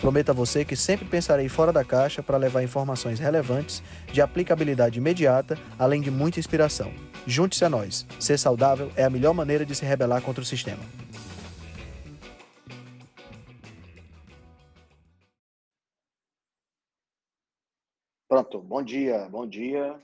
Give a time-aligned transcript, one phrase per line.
[0.00, 3.82] Prometo a você que sempre pensarei fora da caixa para levar informações relevantes,
[4.12, 6.92] de aplicabilidade imediata, além de muita inspiração.
[7.26, 8.06] Junte-se a nós.
[8.20, 10.82] Ser saudável é a melhor maneira de se rebelar contra o sistema.
[18.28, 19.98] Pronto, bom dia, bom dia.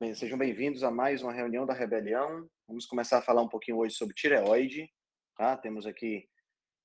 [0.00, 2.48] Bem, sejam bem-vindos a mais uma reunião da Rebelião.
[2.66, 4.90] Vamos começar a falar um pouquinho hoje sobre tireoide.
[5.36, 5.56] Tá?
[5.56, 6.26] Temos aqui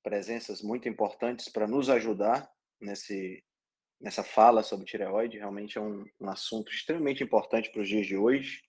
[0.04, 3.44] presenças muito importantes para nos ajudar nesse,
[4.00, 5.38] nessa fala sobre tireoide.
[5.38, 8.62] Realmente é um, um assunto extremamente importante para os dias de hoje.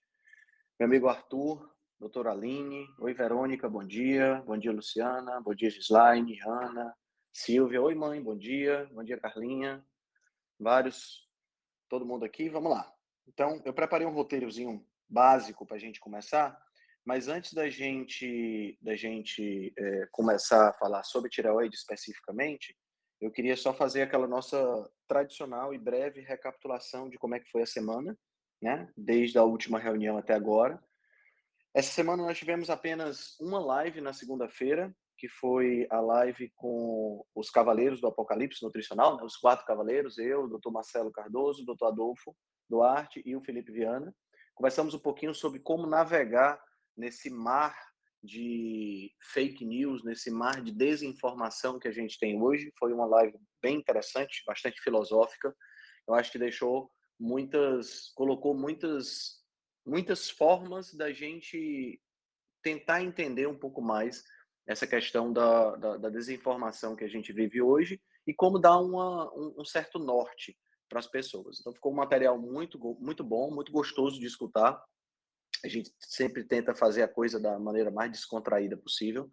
[0.79, 4.41] Meu amigo Arthur, doutora Aline, oi Verônica, bom dia.
[4.45, 5.41] Bom dia, Luciana.
[5.41, 6.95] Bom dia, Gislaine, Ana,
[7.33, 7.81] Silvia.
[7.81, 8.89] Oi, mãe, bom dia.
[8.93, 9.85] Bom dia, Carlinha.
[10.57, 11.29] Vários,
[11.89, 12.47] todo mundo aqui.
[12.49, 12.89] Vamos lá.
[13.27, 16.64] Então, eu preparei um roteirozinho básico para a gente começar.
[17.05, 22.75] Mas antes da gente, da gente é, começar a falar sobre tireoide especificamente,
[23.21, 24.57] eu queria só fazer aquela nossa
[25.07, 28.17] tradicional e breve recapitulação de como é que foi a semana,
[28.61, 28.91] né?
[28.97, 30.83] Desde a última reunião até agora.
[31.73, 37.49] Essa semana nós tivemos apenas uma live na segunda-feira, que foi a live com os
[37.49, 39.23] Cavaleiros do Apocalipse Nutricional, né?
[39.23, 42.35] os quatro cavaleiros, eu, o doutor Marcelo Cardoso, o doutor Adolfo
[42.69, 44.13] Duarte e o Felipe Viana.
[44.53, 46.61] Conversamos um pouquinho sobre como navegar
[46.97, 47.75] nesse mar
[48.23, 52.73] de fake news, nesse mar de desinformação que a gente tem hoje.
[52.77, 55.55] Foi uma live bem interessante, bastante filosófica.
[56.07, 59.43] Eu acho que deixou muitas, colocou muitas,
[59.85, 61.99] muitas formas da gente
[62.63, 64.23] tentar entender um pouco mais
[64.67, 69.31] essa questão da, da, da desinformação que a gente vive hoje e como dar uma,
[69.35, 70.57] um, um certo norte
[70.89, 71.59] para as pessoas.
[71.59, 74.81] Então ficou um material muito, muito bom, muito gostoso de escutar.
[75.65, 79.31] A gente sempre tenta fazer a coisa da maneira mais descontraída possível.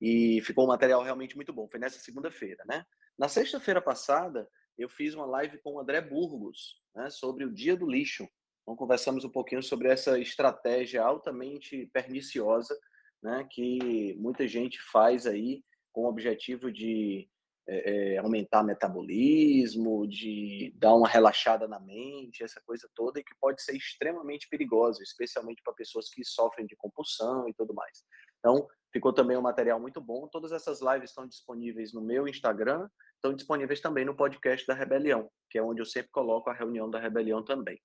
[0.00, 1.68] E ficou um material realmente muito bom.
[1.70, 2.84] Foi nessa segunda-feira, né?
[3.18, 7.76] Na sexta-feira passada, eu fiz uma live com o André Burgos, né, sobre o Dia
[7.76, 8.28] do Lixo.
[8.62, 12.78] Então, conversamos um pouquinho sobre essa estratégia altamente perniciosa,
[13.22, 15.62] né, que muita gente faz aí
[15.92, 17.28] com o objetivo de
[17.68, 23.62] é, aumentar metabolismo, de dar uma relaxada na mente, essa coisa toda, e que pode
[23.62, 28.04] ser extremamente perigosa, especialmente para pessoas que sofrem de compulsão e tudo mais.
[28.38, 30.26] Então, ficou também um material muito bom.
[30.28, 35.30] Todas essas lives estão disponíveis no meu Instagram, estão disponíveis também no podcast da Rebelião,
[35.48, 37.80] que é onde eu sempre coloco a reunião da Rebelião também,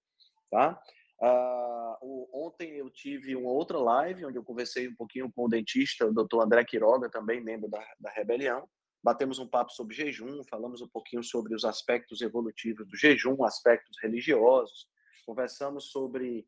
[0.50, 0.80] tá?
[1.20, 6.06] Uh, ontem eu tive uma outra live onde eu conversei um pouquinho com o dentista,
[6.06, 6.42] o Dr.
[6.42, 8.68] André Quiroga, também membro da, da Rebelião,
[9.04, 13.98] batemos um papo sobre jejum, falamos um pouquinho sobre os aspectos evolutivos do jejum, aspectos
[14.02, 14.88] religiosos,
[15.26, 16.48] conversamos sobre,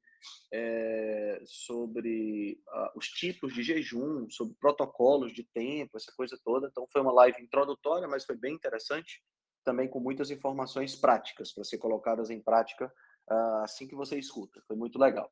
[0.54, 6.68] é, sobre uh, os tipos de jejum, sobre protocolos de tempo, essa coisa toda.
[6.68, 9.22] Então, foi uma live introdutória, mas foi bem interessante,
[9.66, 12.92] também com muitas informações práticas para ser colocadas em prática
[13.30, 14.64] uh, assim que você escuta.
[14.66, 15.30] Foi muito legal.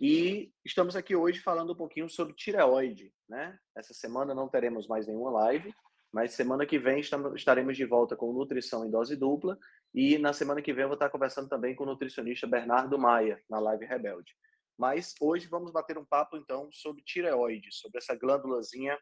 [0.00, 3.56] E estamos aqui hoje falando um pouquinho sobre tireoide, né?
[3.76, 5.72] Essa semana não teremos mais nenhuma live,
[6.14, 7.00] mas semana que vem
[7.34, 9.58] estaremos de volta com nutrição em dose dupla.
[9.92, 13.42] E na semana que vem eu vou estar conversando também com o nutricionista Bernardo Maia,
[13.50, 14.32] na Live Rebelde.
[14.78, 18.96] Mas hoje vamos bater um papo, então, sobre tireoide, sobre essa glândulazinha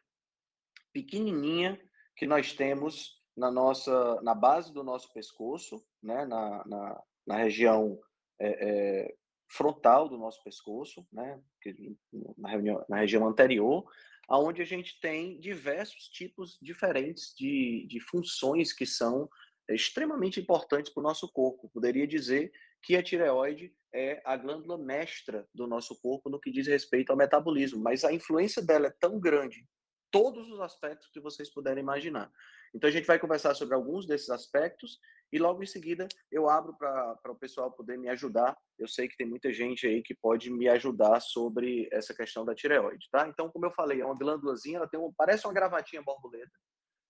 [0.91, 1.79] pequenininha
[2.15, 7.99] que nós temos na nossa, na base do nosso pescoço, né, na, na, na região
[8.39, 9.15] é, é,
[9.47, 11.39] frontal do nosso pescoço, né,
[12.39, 13.85] na, reunião, na região anterior,
[14.29, 19.29] onde a gente tem diversos tipos diferentes de, de funções que são
[19.69, 21.69] extremamente importantes para o nosso corpo.
[21.69, 22.51] Poderia dizer
[22.81, 27.17] que a tireoide é a glândula mestra do nosso corpo no que diz respeito ao
[27.17, 29.65] metabolismo, mas a influência dela é tão grande,
[30.11, 32.31] todos os aspectos que vocês puderem imaginar.
[32.73, 34.99] Então a gente vai conversar sobre alguns desses aspectos
[35.31, 38.57] e logo em seguida eu abro para o pessoal poder me ajudar.
[38.77, 42.55] Eu sei que tem muita gente aí que pode me ajudar sobre essa questão da
[42.55, 43.27] tireoide, tá?
[43.27, 46.51] Então, como eu falei, é uma glândulazinha, ela tem um, parece uma gravatinha borboleta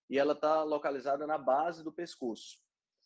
[0.10, 2.58] e ela está localizada na base do pescoço.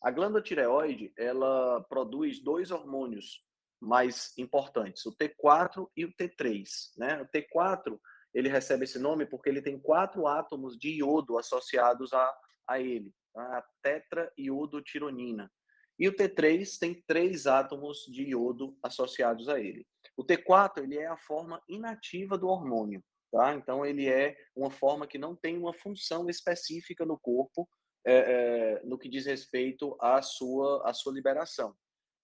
[0.02, 3.44] A glândula tireoide, ela produz dois hormônios
[3.80, 6.64] mais importantes, o T4 e o T3,
[6.96, 7.22] né?
[7.22, 7.98] O T4,
[8.34, 13.12] ele recebe esse nome porque ele tem quatro átomos de iodo associados a, a ele
[13.38, 15.50] a tetraiodotironina.
[15.98, 19.86] E o T3 tem três átomos de iodo associados a ele.
[20.16, 23.02] O T4 ele é a forma inativa do hormônio,
[23.32, 23.54] tá?
[23.54, 27.68] Então ele é uma forma que não tem uma função específica no corpo
[28.06, 31.74] é, é, no que diz respeito à sua à sua liberação.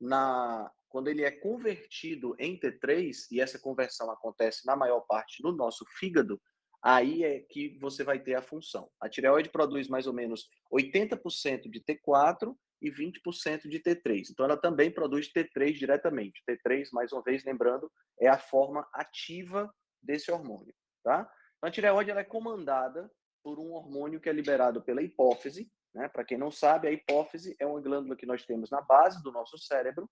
[0.01, 5.51] Na quando ele é convertido em T3 e essa conversão acontece na maior parte no
[5.51, 6.41] nosso fígado,
[6.81, 8.89] aí é que você vai ter a função.
[9.01, 14.29] A tireoide produz mais ou menos 80% de T4 e 20% de T3.
[14.31, 16.45] Então, ela também produz T3 diretamente.
[16.49, 20.73] T3, mais uma vez, lembrando, é a forma ativa desse hormônio.
[21.03, 21.29] Tá?
[21.57, 23.11] Então, a tireoide ela é comandada
[23.43, 25.69] por um hormônio que é liberado pela hipófise.
[25.93, 26.07] Né?
[26.07, 29.33] Para quem não sabe, a hipófise é uma glândula que nós temos na base do
[29.33, 30.09] nosso cérebro,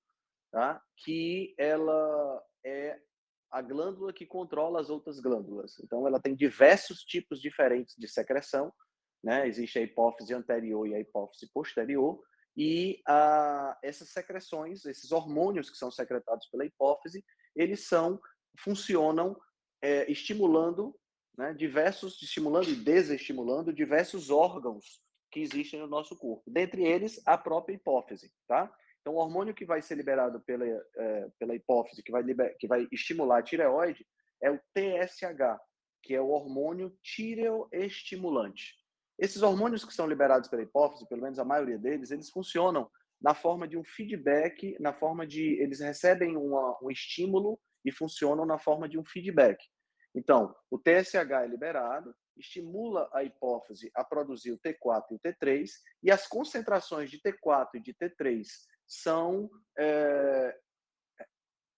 [0.53, 0.81] tá?
[0.99, 3.01] que ela é
[3.51, 5.79] a glândula que controla as outras glândulas.
[5.83, 8.73] Então, ela tem diversos tipos diferentes de secreção.
[9.23, 9.47] Né?
[9.49, 12.23] Existe a hipófise anterior e a hipófise posterior.
[12.57, 17.25] E ah, essas secreções, esses hormônios que são secretados pela hipófise,
[17.57, 18.21] eles são
[18.59, 19.39] funcionam
[19.83, 20.95] é, estimulando
[21.37, 25.01] né, diversos, estimulando e desestimulando diversos órgãos
[25.31, 26.51] que existem no nosso corpo.
[26.51, 28.73] Dentre eles, a própria hipófise, tá?
[29.03, 32.69] Então, o hormônio que vai ser liberado pela, é, pela hipófise, que vai, liber, que
[32.69, 34.07] vai estimular a tireoide,
[34.41, 35.59] é o TSH,
[36.01, 38.77] que é o hormônio tireoestimulante.
[39.19, 42.89] Esses hormônios que são liberados pela hipófise, pelo menos a maioria deles, eles funcionam
[43.21, 48.47] na forma de um feedback, na forma de eles recebem uma, um estímulo e funcionam
[48.47, 49.65] na forma de um feedback.
[50.15, 55.69] Então, o TSH é liberado, estimula a hipófise a produzir o T4 e o T3,
[56.03, 58.47] e as concentrações de T4 e de T3
[58.93, 60.55] são, é,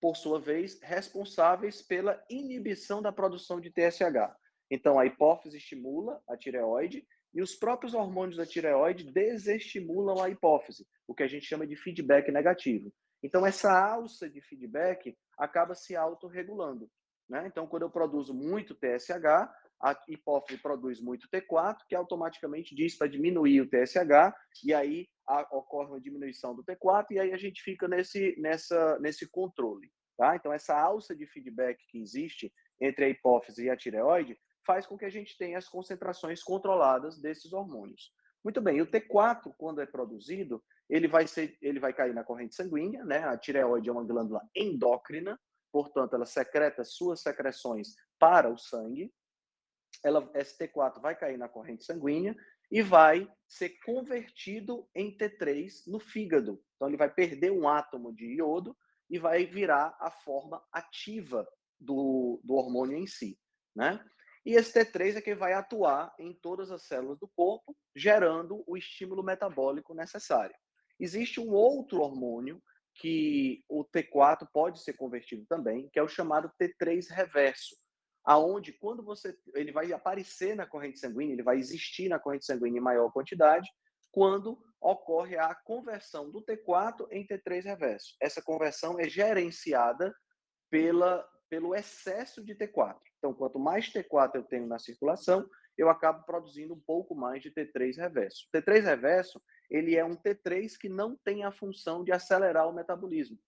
[0.00, 4.34] por sua vez, responsáveis pela inibição da produção de TSH.
[4.68, 10.86] Então, a hipófise estimula a tireoide e os próprios hormônios da tireoide desestimulam a hipófise,
[11.06, 12.92] o que a gente chama de feedback negativo.
[13.22, 16.90] Então, essa alça de feedback acaba se autorregulando.
[17.28, 17.46] Né?
[17.46, 19.48] Então, quando eu produzo muito TSH,
[19.80, 24.34] a hipófise produz muito T4, que automaticamente diz para diminuir o TSH,
[24.64, 28.98] e aí a, ocorre uma diminuição do T4, e aí a gente fica nesse, nessa,
[28.98, 29.90] nesse controle.
[30.16, 30.36] Tá?
[30.36, 34.96] Então, essa alça de feedback que existe entre a hipófise e a tireoide faz com
[34.96, 38.12] que a gente tenha as concentrações controladas desses hormônios.
[38.42, 42.54] Muito bem, o T4, quando é produzido, ele vai, ser, ele vai cair na corrente
[42.54, 43.18] sanguínea, né?
[43.24, 45.40] A tireoide é uma glândula endócrina,
[45.72, 49.12] portanto, ela secreta suas secreções para o sangue.
[50.04, 52.36] Ela, ST4 vai cair na corrente sanguínea
[52.70, 56.62] e vai ser convertido em T3 no fígado.
[56.74, 58.76] Então, ele vai perder um átomo de iodo
[59.08, 61.46] e vai virar a forma ativa
[61.78, 63.38] do, do hormônio em si.
[63.74, 64.04] Né?
[64.44, 68.76] E esse T3 é que vai atuar em todas as células do corpo, gerando o
[68.76, 70.54] estímulo metabólico necessário.
[70.98, 72.62] Existe um outro hormônio
[72.94, 77.76] que o T4 pode ser convertido também, que é o chamado T3 reverso,
[78.24, 82.78] aonde quando você ele vai aparecer na corrente sanguínea, ele vai existir na corrente sanguínea
[82.78, 83.68] em maior quantidade,
[84.10, 88.16] quando ocorre a conversão do T4 em T3 reverso.
[88.20, 90.14] Essa conversão é gerenciada
[90.70, 92.96] pela pelo excesso de T4.
[93.18, 95.48] Então, quanto mais T4 eu tenho na circulação,
[95.78, 98.48] eu acabo produzindo um pouco mais de T3 reverso.
[98.52, 102.72] O T3 reverso ele é um T3 que não tem a função de acelerar o
[102.72, 103.38] metabolismo.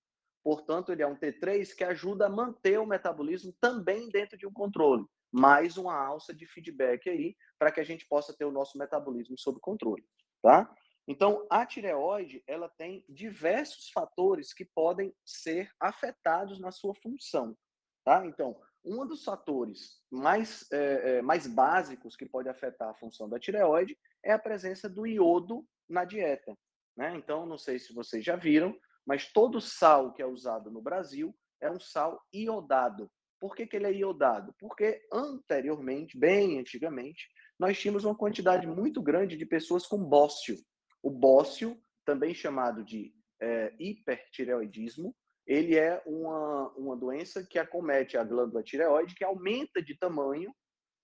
[0.47, 4.53] Portanto, ele é um T3 que ajuda a manter o metabolismo também dentro de um
[4.53, 5.05] controle.
[5.33, 9.37] Mais uma alça de feedback aí para que a gente possa ter o nosso metabolismo
[9.37, 10.07] sob controle,
[10.41, 10.73] tá?
[11.09, 17.59] Então, a tireoide, ela tem diversos fatores que podem ser afetados na sua função,
[18.05, 18.25] tá?
[18.25, 23.99] Então, um dos fatores mais, é, mais básicos que pode afetar a função da tireoide
[24.23, 26.57] é a presença do iodo na dieta.
[26.97, 27.17] Né?
[27.17, 31.35] Então, não sei se vocês já viram, mas todo sal que é usado no Brasil
[31.61, 33.11] é um sal iodado.
[33.39, 34.55] Por que, que ele é iodado?
[34.59, 40.57] Porque anteriormente, bem antigamente, nós tínhamos uma quantidade muito grande de pessoas com bócio.
[41.03, 45.15] O bócio, também chamado de é, hipertireoidismo,
[45.47, 50.53] ele é uma, uma doença que acomete a glândula tireoide, que aumenta de tamanho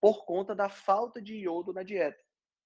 [0.01, 2.19] por conta da falta de iodo na dieta.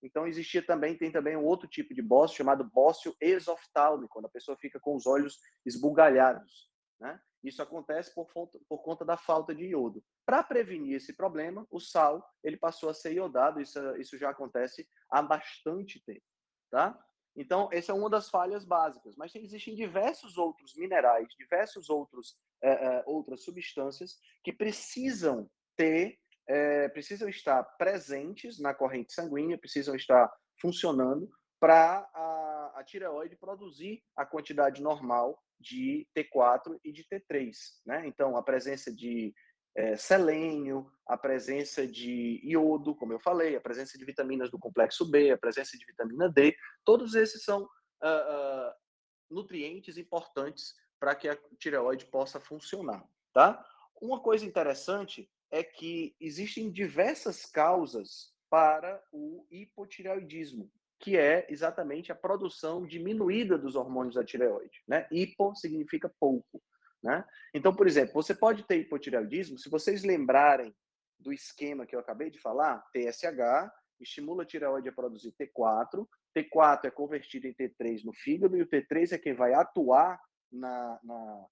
[0.07, 4.31] Então existia também, tem também um outro tipo de bócio chamado bócio exoftálmico, quando a
[4.31, 6.71] pessoa fica com os olhos esbugalhados.
[7.01, 7.21] Né?
[7.43, 8.27] Isso acontece por,
[8.69, 10.03] por conta da falta de iodo.
[10.25, 13.61] Para prevenir esse problema, o sal ele passou a ser iodado.
[13.61, 16.25] Isso, isso já acontece há bastante tempo.
[16.71, 16.99] Tá?
[17.37, 19.15] Então, essa é uma das falhas básicas.
[19.17, 26.89] Mas existem diversos outros minerais, diversos outros é, é, outras substâncias que precisam ter é,
[26.89, 34.25] precisam estar presentes na corrente sanguínea, precisam estar funcionando para a, a tireoide produzir a
[34.25, 37.53] quantidade normal de T4 e de T3.
[37.85, 38.07] Né?
[38.07, 39.35] Então, a presença de
[39.75, 45.05] é, selênio, a presença de iodo, como eu falei, a presença de vitaminas do complexo
[45.05, 48.73] B, a presença de vitamina D, todos esses são uh, uh,
[49.31, 53.05] nutrientes importantes para que a tireoide possa funcionar.
[53.35, 53.63] Tá?
[54.01, 62.15] Uma coisa interessante é que existem diversas causas para o hipotireoidismo que é exatamente a
[62.15, 64.83] produção diminuída dos hormônios da tireoide.
[64.89, 65.07] Né?
[65.11, 66.63] Hipo significa pouco.
[67.03, 67.25] Né?
[67.55, 70.75] Então, por exemplo, você pode ter hipotireoidismo, se vocês lembrarem
[71.19, 76.85] do esquema que eu acabei de falar, TSH estimula a tireoide a produzir T4, T4
[76.85, 81.47] é convertido em T3 no fígado e o T3 é quem vai atuar na, na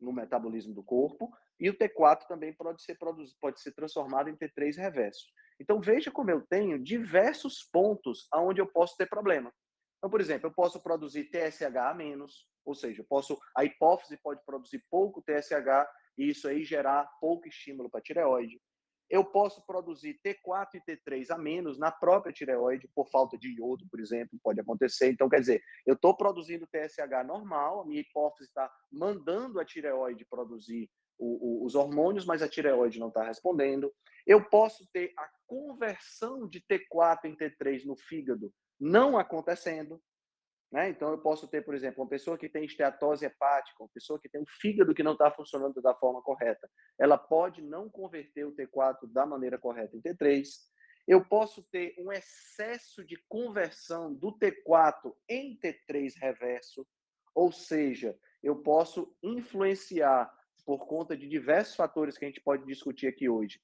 [0.00, 2.96] no metabolismo do corpo, e o T4 também pode ser,
[3.40, 5.26] pode ser transformado em T3 reverso.
[5.60, 9.52] Então, veja como eu tenho diversos pontos onde eu posso ter problema.
[9.98, 14.16] Então, por exemplo, eu posso produzir TSH a menos, ou seja, eu posso, a hipófise
[14.16, 15.86] pode produzir pouco TSH
[16.18, 18.60] e isso aí gerar pouco estímulo para a tireoide.
[19.08, 23.86] Eu posso produzir T4 e T3 a menos na própria tireoide, por falta de iodo,
[23.88, 25.12] por exemplo, pode acontecer.
[25.12, 30.24] Então, quer dizer, eu estou produzindo TSH normal, a minha hipófise está mandando a tireoide
[30.24, 33.92] produzir o, o, os hormônios, mas a tireoide não está respondendo.
[34.26, 40.02] Eu posso ter a conversão de T4 em T3 no fígado não acontecendo.
[40.72, 40.88] Né?
[40.88, 44.28] Então, eu posso ter, por exemplo, uma pessoa que tem esteatose hepática, uma pessoa que
[44.28, 46.68] tem um fígado que não está funcionando da forma correta.
[46.98, 50.48] Ela pode não converter o T4 da maneira correta em T3.
[51.06, 56.86] Eu posso ter um excesso de conversão do T4 em T3 reverso,
[57.34, 60.32] ou seja, eu posso influenciar
[60.64, 63.60] por conta de diversos fatores que a gente pode discutir aqui hoje,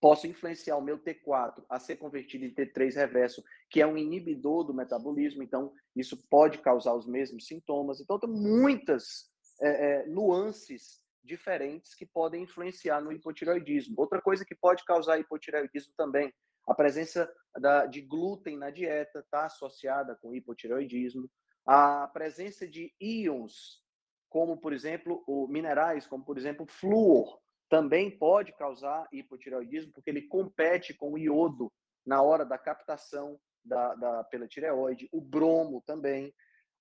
[0.00, 4.64] posso influenciar o meu T4 a ser convertido em T3 reverso, que é um inibidor
[4.64, 8.00] do metabolismo, então isso pode causar os mesmos sintomas.
[8.00, 13.94] Então, tem muitas é, é, nuances diferentes que podem influenciar no hipotireoidismo.
[13.98, 16.32] Outra coisa que pode causar hipotireoidismo também,
[16.66, 21.30] a presença da, de glúten na dieta está associada com hipotireoidismo,
[21.66, 23.82] a presença de íons
[24.30, 30.22] como, por exemplo, o minerais, como, por exemplo, flúor, também pode causar hipotireoidismo, porque ele
[30.22, 31.70] compete com o iodo
[32.06, 36.32] na hora da captação da, da pela tireoide, o bromo também.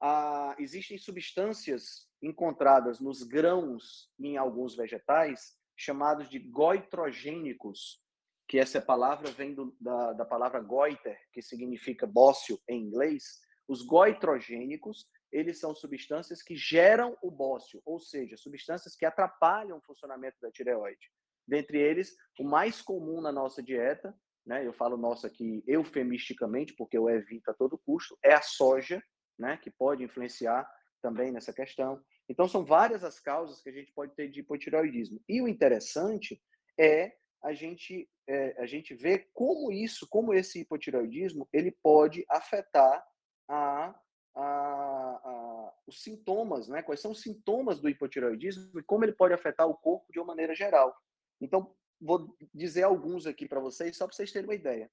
[0.02, 8.02] Ah, existem substâncias encontradas nos grãos em alguns vegetais chamados de goitrogênicos,
[8.48, 13.40] que essa palavra vem do, da, da palavra goiter, que significa bócio em inglês.
[13.68, 19.82] Os goitrogênicos eles são substâncias que geram o bócio, ou seja, substâncias que atrapalham o
[19.82, 21.12] funcionamento da tireoide.
[21.48, 26.98] Dentre eles, o mais comum na nossa dieta, né, eu falo nossa aqui eufemisticamente, porque
[26.98, 29.02] eu evito a todo custo, é a soja,
[29.38, 30.70] né, que pode influenciar
[31.02, 32.04] também nessa questão.
[32.28, 35.20] Então, são várias as causas que a gente pode ter de hipotireoidismo.
[35.28, 36.42] E o interessante
[36.78, 43.04] é a gente, é, a gente ver como isso, como esse hipotireoidismo, ele pode afetar
[43.48, 43.96] a
[44.36, 46.82] a, a, os sintomas, né?
[46.82, 50.28] Quais são os sintomas do hipotireoidismo e como ele pode afetar o corpo de uma
[50.28, 50.96] maneira geral.
[51.42, 54.92] Então, vou dizer alguns aqui para vocês, só para vocês terem uma ideia.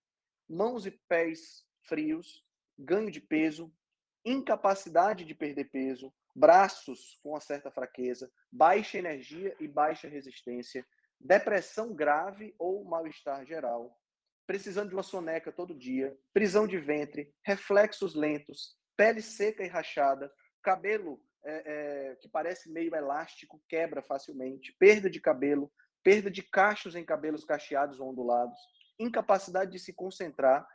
[0.49, 2.45] Mãos e pés frios,
[2.79, 3.73] ganho de peso,
[4.25, 10.87] incapacidade de perder peso, braços com uma certa fraqueza, baixa energia e baixa resistência,
[11.21, 13.97] depressão grave ou mal-estar geral,
[14.47, 20.33] precisando de uma soneca todo dia, prisão de ventre, reflexos lentos, pele seca e rachada,
[20.63, 25.73] cabelo é, é, que parece meio elástico, quebra facilmente, perda de cabelo,
[26.03, 28.59] perda de cachos em cabelos cacheados ou ondulados,
[28.99, 30.67] incapacidade de se concentrar,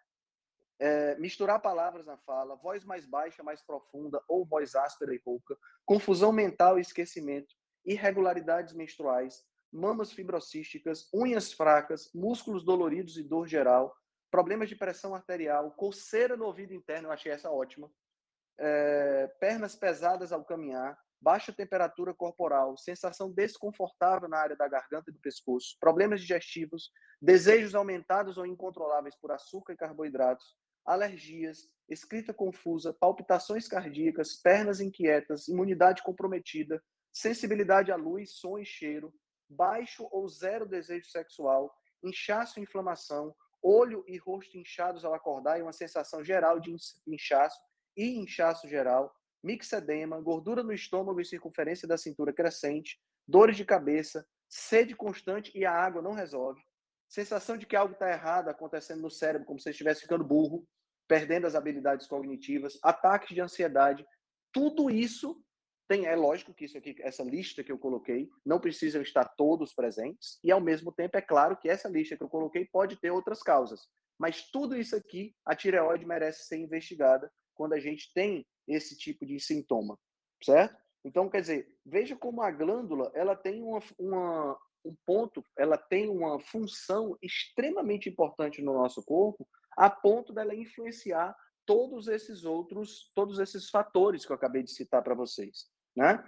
[0.79, 5.57] é, misturar palavras na fala, voz mais baixa, mais profunda ou voz áspera e rouca,
[5.85, 7.53] confusão mental e esquecimento,
[7.85, 13.95] irregularidades menstruais, mamas fibrocísticas, unhas fracas, músculos doloridos e dor geral,
[14.29, 17.91] problemas de pressão arterial, coceira no ouvido interno, eu achei essa ótima,
[18.59, 25.13] é, pernas pesadas ao caminhar, baixa temperatura corporal, sensação desconfortável na área da garganta e
[25.13, 26.91] do pescoço, problemas digestivos,
[27.21, 35.47] desejos aumentados ou incontroláveis por açúcar e carboidratos, alergias, escrita confusa, palpitações cardíacas, pernas inquietas,
[35.47, 39.13] imunidade comprometida, sensibilidade à luz, som e cheiro,
[39.47, 41.71] baixo ou zero desejo sexual,
[42.03, 47.59] inchaço e inflamação, olho e rosto inchados ao acordar e uma sensação geral de inchaço
[47.95, 54.25] e inchaço geral, mixedema, gordura no estômago e circunferência da cintura crescente, dores de cabeça,
[54.49, 56.61] sede constante e a água não resolve,
[57.09, 60.67] sensação de que algo está errado acontecendo no cérebro, como se estivesse ficando burro,
[61.07, 64.05] perdendo as habilidades cognitivas, ataques de ansiedade,
[64.53, 65.41] tudo isso
[65.87, 69.73] tem, é lógico que isso aqui, essa lista que eu coloquei, não precisam estar todos
[69.73, 73.11] presentes, e ao mesmo tempo é claro que essa lista que eu coloquei pode ter
[73.11, 73.81] outras causas.
[74.17, 79.25] Mas tudo isso aqui, a tireoide merece ser investigada quando a gente tem esse tipo
[79.25, 79.97] de sintoma,
[80.43, 80.79] certo?
[81.03, 86.09] Então, quer dizer, veja como a glândula, ela tem uma, uma, um ponto, ela tem
[86.09, 93.39] uma função extremamente importante no nosso corpo, a ponto dela influenciar todos esses outros, todos
[93.39, 96.23] esses fatores que eu acabei de citar para vocês, né?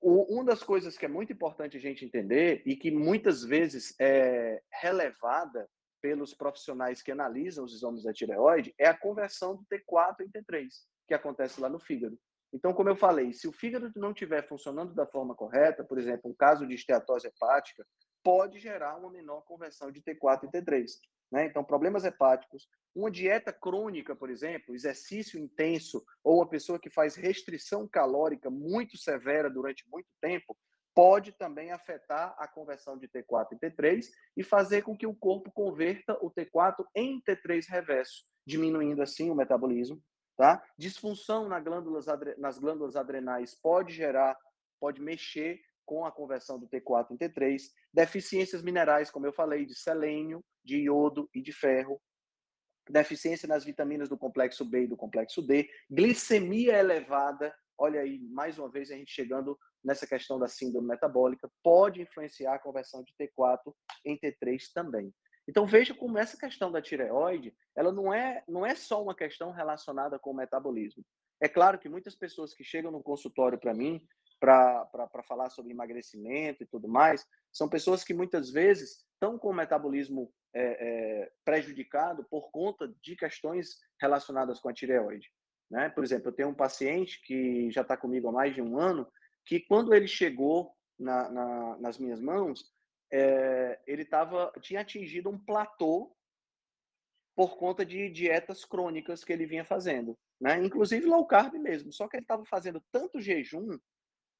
[0.00, 3.94] O, uma das coisas que é muito importante a gente entender e que muitas vezes
[3.98, 5.68] é relevada
[6.00, 10.68] pelos profissionais que analisam os exames da tireoide é a conversão do T4 em T3,
[11.06, 12.18] que acontece lá no fígado.
[12.52, 16.30] Então, como eu falei, se o fígado não estiver funcionando da forma correta, por exemplo,
[16.30, 17.86] um caso de esteatose hepática,
[18.22, 20.86] pode gerar uma menor conversão de T4 em T3.
[21.30, 21.46] Né?
[21.46, 27.14] Então, problemas hepáticos, uma dieta crônica, por exemplo, exercício intenso, ou uma pessoa que faz
[27.14, 30.56] restrição calórica muito severa durante muito tempo,
[30.96, 35.52] pode também afetar a conversão de T4 em T3 e fazer com que o corpo
[35.52, 40.02] converta o T4 em T3 reverso, diminuindo assim o metabolismo.
[40.38, 40.64] Tá?
[40.78, 42.06] Disfunção nas glândulas,
[42.38, 44.38] nas glândulas adrenais pode gerar,
[44.80, 47.60] pode mexer com a conversão do T4 em T3.
[47.92, 52.00] Deficiências minerais, como eu falei, de selênio, de iodo e de ferro.
[52.88, 55.68] Deficiência nas vitaminas do complexo B e do complexo D.
[55.90, 57.54] Glicemia elevada.
[57.78, 62.54] Olha aí, mais uma vez a gente chegando nessa questão da síndrome metabólica, pode influenciar
[62.54, 63.72] a conversão de T4
[64.04, 65.12] em T3 também.
[65.48, 69.52] Então veja como essa questão da tireoide, ela não é, não é só uma questão
[69.52, 71.04] relacionada com o metabolismo.
[71.40, 74.02] É claro que muitas pessoas que chegam no consultório para mim
[74.40, 79.54] para falar sobre emagrecimento e tudo mais, são pessoas que muitas vezes estão com o
[79.54, 80.62] metabolismo é,
[81.22, 85.30] é, prejudicado por conta de questões relacionadas com a tireoide.
[85.70, 85.88] Né?
[85.88, 89.06] Por exemplo, eu tenho um paciente que já está comigo há mais de um ano,
[89.44, 92.72] que quando ele chegou na, na, nas minhas mãos,
[93.12, 96.14] é, ele tava, tinha atingido um platô
[97.36, 100.64] por conta de dietas crônicas que ele vinha fazendo, né?
[100.64, 101.92] Inclusive low carb mesmo.
[101.92, 103.78] Só que ele estava fazendo tanto jejum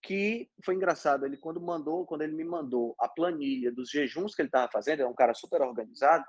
[0.02, 1.26] que foi engraçado.
[1.26, 5.02] Ele quando mandou, quando ele me mandou a planilha dos jejuns que ele estava fazendo,
[5.02, 6.24] é um cara super organizado.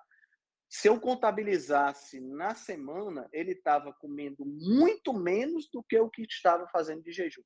[0.70, 6.68] Se eu contabilizasse na semana, ele estava comendo muito menos do que o que estava
[6.68, 7.44] fazendo de jejum,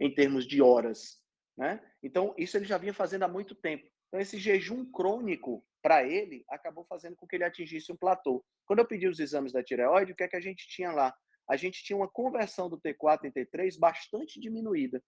[0.00, 1.20] em termos de horas,
[1.56, 1.80] né?
[2.02, 3.88] Então isso ele já vinha fazendo há muito tempo.
[4.08, 8.44] Então, esse jejum crônico, para ele, acabou fazendo com que ele atingisse um platô.
[8.66, 11.14] Quando eu pedi os exames da tireoide, o que é que a gente tinha lá?
[11.48, 15.02] A gente tinha uma conversão do T4 em T3 bastante diminuída.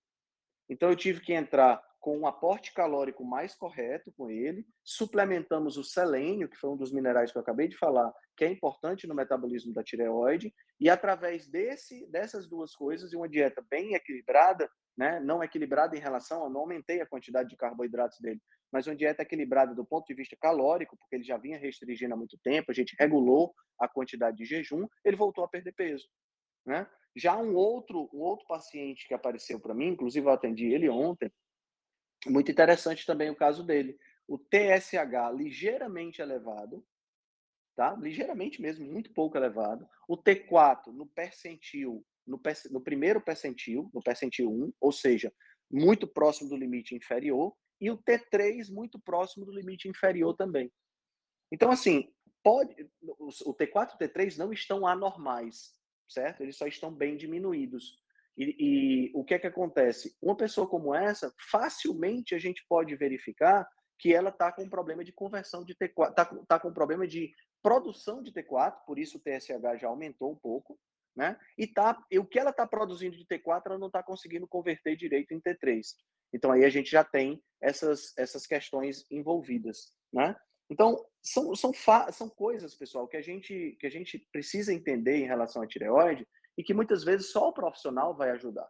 [0.68, 5.84] Então, eu tive que entrar com um aporte calórico mais correto com ele, suplementamos o
[5.84, 9.14] selênio, que foi um dos minerais que eu acabei de falar, que é importante no
[9.14, 15.20] metabolismo da tireoide, e através desse, dessas duas coisas e uma dieta bem equilibrada, né,
[15.20, 18.40] não equilibrada em relação, eu não aumentei a quantidade de carboidratos dele,
[18.72, 22.16] mas uma dieta equilibrada do ponto de vista calórico, porque ele já vinha restringindo há
[22.16, 26.06] muito tempo, a gente regulou a quantidade de jejum, ele voltou a perder peso.
[26.66, 26.86] Né?
[27.16, 31.32] Já um outro, um outro paciente que apareceu para mim, inclusive eu atendi ele ontem,
[32.26, 33.98] muito interessante também o caso dele.
[34.26, 36.84] O TSH ligeiramente elevado,
[37.76, 37.94] tá?
[37.94, 39.88] Ligeiramente mesmo, muito pouco elevado.
[40.08, 45.32] O T4 no percentil, no, no primeiro percentil, no percentil 1, ou seja,
[45.70, 50.70] muito próximo do limite inferior, e o T3 muito próximo do limite inferior também.
[51.52, 55.74] Então, assim, pode, o T4 e o T3 não estão anormais,
[56.08, 56.42] certo?
[56.42, 58.02] Eles só estão bem diminuídos.
[58.38, 60.16] E, e, o que é que acontece?
[60.22, 65.12] Uma pessoa como essa, facilmente a gente pode verificar que ela está com problema de
[65.12, 69.80] conversão de T4, está tá com problema de produção de T4, por isso o TSH
[69.80, 70.78] já aumentou um pouco,
[71.16, 71.36] né?
[71.58, 74.96] E, tá, e o que ela está produzindo de T4, ela não está conseguindo converter
[74.96, 75.82] direito em T3.
[76.32, 80.36] Então aí a gente já tem essas, essas questões envolvidas, né?
[80.70, 81.72] Então, são, são,
[82.12, 86.28] são coisas, pessoal, que a, gente, que a gente precisa entender em relação à tireoide
[86.58, 88.68] e que muitas vezes só o profissional vai ajudar.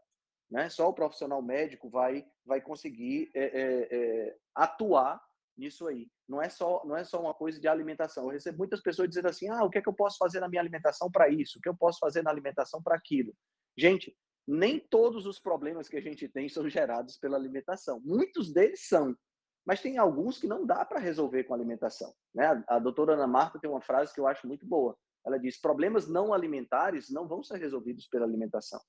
[0.50, 0.68] Né?
[0.68, 5.18] Só o profissional médico vai, vai conseguir é, é, é, atuar
[5.56, 6.06] nisso aí.
[6.28, 8.24] Não é só não é só uma coisa de alimentação.
[8.24, 10.48] Eu recebo muitas pessoas dizendo assim: "Ah, o que é que eu posso fazer na
[10.48, 11.58] minha alimentação para isso?
[11.58, 13.34] O que eu posso fazer na alimentação para aquilo?".
[13.76, 14.14] Gente,
[14.46, 18.00] nem todos os problemas que a gente tem são gerados pela alimentação.
[18.04, 19.16] Muitos deles são,
[19.66, 22.12] mas tem alguns que não dá para resolver com alimentação.
[22.34, 22.46] Né?
[22.46, 24.96] A, a doutora Ana Marta tem uma frase que eu acho muito boa.
[25.26, 28.80] Ela diz: problemas não alimentares não vão ser resolvidos pela alimentação.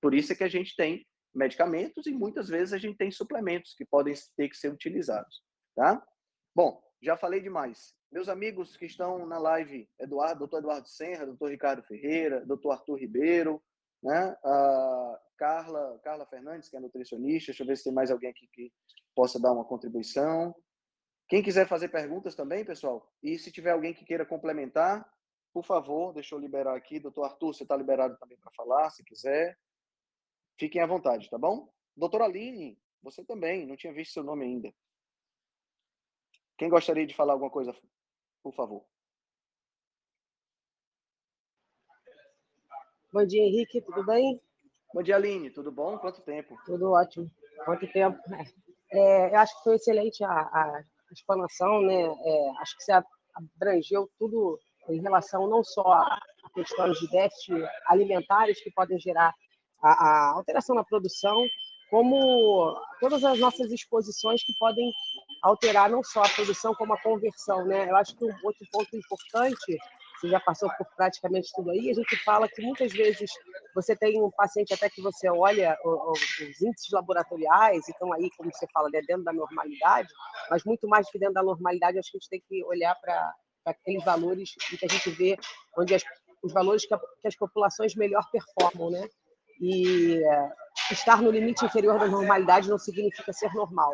[0.00, 3.74] Por isso é que a gente tem medicamentos e muitas vezes a gente tem suplementos
[3.74, 5.42] que podem ter que ser utilizados.
[5.74, 6.04] Tá?
[6.54, 7.94] Bom, já falei demais.
[8.12, 12.96] meus amigos que estão na live, Eduardo, doutor Eduardo Senra, doutor Ricardo Ferreira, doutor Arthur
[12.96, 13.62] Ribeiro,
[14.02, 14.36] né?
[15.38, 17.50] Carla, Carla Fernandes, que é nutricionista.
[17.50, 18.72] Deixa eu ver se tem mais alguém aqui que
[19.14, 20.54] possa dar uma contribuição.
[21.28, 25.10] Quem quiser fazer perguntas também, pessoal, e se tiver alguém que queira complementar,
[25.52, 26.98] por favor, deixa eu liberar aqui.
[26.98, 29.58] Doutor Arthur, você está liberado também para falar, se quiser.
[30.58, 31.70] Fiquem à vontade, tá bom?
[31.96, 34.72] Doutora Aline, você também, não tinha visto seu nome ainda.
[36.56, 37.74] Quem gostaria de falar alguma coisa,
[38.42, 38.84] por favor?
[43.12, 44.40] Bom dia, Henrique, tudo bem?
[44.94, 45.98] Bom dia, Aline, tudo bom?
[45.98, 46.56] Quanto tempo?
[46.64, 47.30] Tudo ótimo.
[47.64, 48.18] Quanto tempo?
[48.90, 52.04] É, eu acho que foi excelente a, a explanação, né?
[52.04, 52.92] É, acho que você
[53.34, 56.18] abrangeu tudo em relação não só a
[56.54, 59.34] questões de déficit alimentares que podem gerar
[59.82, 61.44] a, a alteração na produção,
[61.90, 64.90] como todas as nossas exposições que podem
[65.42, 67.90] alterar não só a produção como a conversão, né?
[67.90, 69.78] Eu acho que um outro ponto importante
[70.22, 73.28] você já passou por praticamente tudo aí, a gente fala que muitas vezes
[73.74, 78.66] você tem um paciente até que você olha os índices laboratoriais, então aí, como você
[78.72, 80.08] fala, né, dentro da normalidade,
[80.48, 83.34] mas muito mais que dentro da normalidade, acho que a gente tem que olhar para
[83.64, 85.36] aqueles valores que a gente vê
[85.78, 86.02] onde as,
[86.42, 89.08] os valores que, a, que as populações melhor performam, né?
[89.60, 90.52] E uh,
[90.90, 93.92] estar no limite inferior da normalidade não significa ser normal.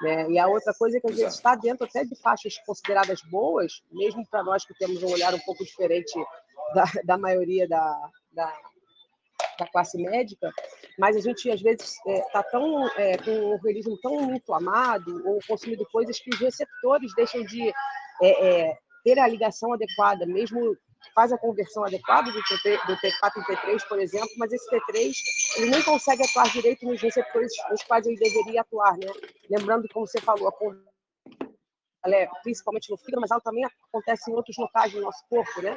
[0.00, 0.30] Né?
[0.30, 3.82] E a outra coisa é que às vezes está dentro até de faixas consideradas boas,
[3.90, 6.12] mesmo para nós que temos um olhar um pouco diferente
[6.74, 8.52] da, da maioria da, da,
[9.58, 10.52] da, classe médica,
[10.98, 15.28] mas a gente às vezes está é, tá tão é, com um organismo tão inflamado
[15.28, 17.68] ou consumindo coisas que os receptores deixam de
[18.22, 18.78] é, é
[19.08, 20.76] ter a ligação adequada, mesmo
[21.14, 25.12] faz a conversão adequada do, do T4 e T3, por exemplo, mas esse T3
[25.56, 29.06] ele nem consegue atuar direito nos receptores nos quais ele deveria atuar, né?
[29.48, 30.52] Lembrando, como você falou,
[32.04, 35.62] ela é principalmente no fígado, mas ela também acontece em outros locais do nosso corpo,
[35.62, 35.74] né?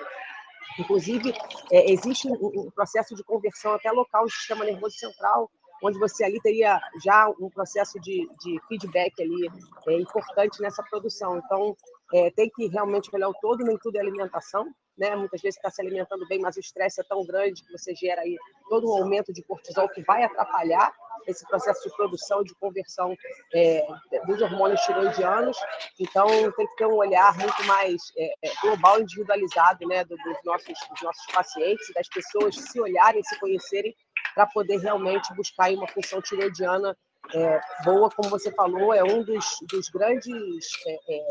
[0.77, 1.33] Inclusive,
[1.71, 5.49] é, existe um, um, processo de conversão até local do sistema nervoso central,
[5.83, 9.49] onde você ali teria já um processo de, de feedback ali
[9.87, 11.37] é, importante nessa produção.
[11.37, 11.75] Então,
[12.13, 14.65] é, tem que realmente olhar o todo, nem tudo é alimentação,
[14.97, 15.15] né?
[15.15, 18.21] Muitas vezes está se alimentando bem, mas o estresse é tão grande que você gera
[18.21, 18.37] aí
[18.69, 20.93] todo um aumento de cortisol que vai atrapalhar
[21.27, 23.15] esse processo de produção, de conversão
[23.53, 23.85] é,
[24.25, 25.57] dos hormônios tiroidianos.
[25.99, 30.73] Então, tem que ter um olhar muito mais é, é global, individualizado, né, dos nossos,
[30.89, 33.95] dos nossos pacientes das pessoas se olharem, se conhecerem,
[34.33, 36.95] para poder realmente buscar uma função tiroidiana
[37.33, 41.27] é, boa, como você falou, é um dos, dos grandes é, é,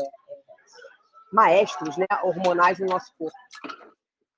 [1.31, 3.35] maestros né, hormonais no nosso corpo.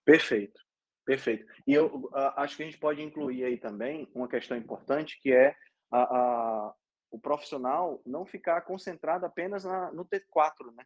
[0.05, 0.59] Perfeito,
[1.05, 1.45] perfeito.
[1.65, 5.31] E eu uh, acho que a gente pode incluir aí também uma questão importante, que
[5.31, 5.55] é
[5.91, 6.73] a, a
[7.13, 10.83] o profissional não ficar concentrado apenas na, no T4, né?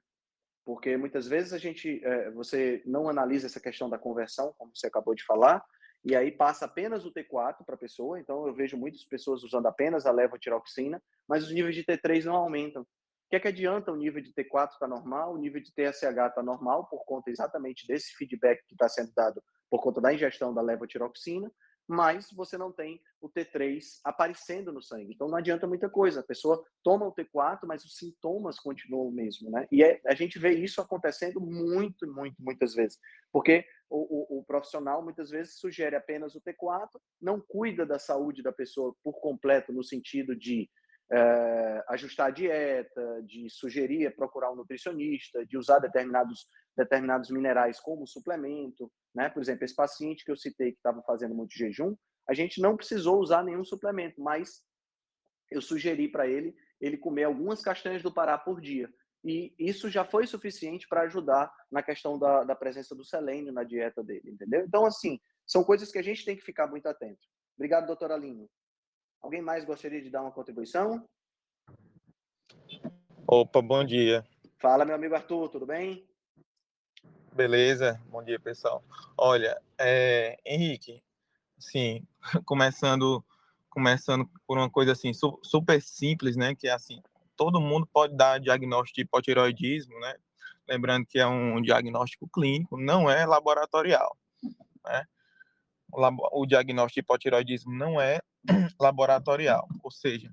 [0.66, 4.88] Porque muitas vezes a gente, é, você não analisa essa questão da conversão, como você
[4.88, 5.64] acabou de falar,
[6.04, 8.20] e aí passa apenas o T4 para a pessoa.
[8.20, 12.36] Então eu vejo muitas pessoas usando apenas a levotiroxina, mas os níveis de T3 não
[12.36, 12.86] aumentam.
[13.28, 15.74] O que é que adianta o nível de T4 estar tá normal, o nível de
[15.74, 20.14] TSH está normal, por conta exatamente desse feedback que está sendo dado por conta da
[20.14, 21.52] ingestão da levotiroxina,
[21.86, 25.14] mas você não tem o T3 aparecendo no sangue.
[25.14, 26.22] Então não adianta muita coisa.
[26.22, 29.68] A pessoa toma o T4, mas os sintomas continuam o mesmo, né?
[29.70, 32.98] E é, a gente vê isso acontecendo muito, muito, muitas vezes.
[33.30, 36.90] Porque o, o, o, profissional muitas vezes sugere apenas o T4,
[37.22, 40.70] não cuida da saúde da pessoa por completo, no sentido de
[41.12, 48.08] é, ajustar a dieta, de sugerir procurar um nutricionista, de usar determinados, determinados minerais como
[48.08, 48.92] suplemento.
[49.16, 49.30] Né?
[49.30, 51.96] Por exemplo, esse paciente que eu citei que estava fazendo muito jejum,
[52.28, 54.62] a gente não precisou usar nenhum suplemento, mas
[55.50, 58.90] eu sugeri para ele ele comer algumas castanhas do Pará por dia.
[59.24, 63.64] E isso já foi suficiente para ajudar na questão da, da presença do selênio na
[63.64, 64.64] dieta dele, entendeu?
[64.66, 67.20] Então, assim, são coisas que a gente tem que ficar muito atento.
[67.58, 68.48] Obrigado, doutora Aline.
[69.22, 71.08] Alguém mais gostaria de dar uma contribuição?
[73.28, 74.26] Opa, bom dia.
[74.60, 76.08] Fala, meu amigo Arthur, tudo bem?
[77.34, 78.84] Beleza, bom dia, pessoal.
[79.18, 81.04] Olha, é, Henrique,
[81.60, 82.08] sim,
[82.46, 83.24] começando,
[83.70, 86.56] começando por uma coisa assim super simples, né?
[86.56, 87.02] Que é assim,
[87.36, 90.16] todo mundo pode dar diagnóstico de hipotiroidismo, né?
[90.68, 94.18] Lembrando que é um diagnóstico clínico, não é laboratorial,
[94.86, 95.06] né?
[96.32, 98.20] O, diagnóstico de hipotiroidismo não é
[98.80, 100.32] laboratorial, ou seja,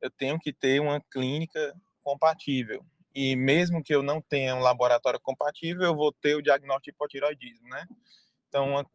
[0.00, 2.84] eu tenho que ter uma clínica compatível.
[3.12, 6.90] E mesmo que eu não tenha um laboratório compatível, eu vou ter o diagnóstico de
[6.90, 7.86] hipotiroidismo, né?
[8.48, 8.86] Então, uma,